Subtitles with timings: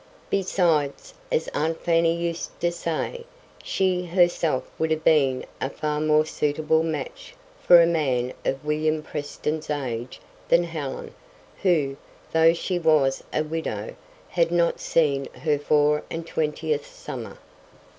[0.31, 3.23] Besides as aunt Fanny used to say,
[3.61, 9.03] she herself would have been a far more suitable match for a man of William
[9.03, 10.19] Preston's age
[10.49, 11.13] than Helen,
[11.61, 11.97] who,
[12.31, 13.93] though she was a widow,
[14.29, 17.37] had not seen her four and twentieth summer.